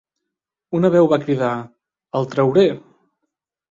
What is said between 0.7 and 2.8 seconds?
Una veu va cridar: "El trauré!".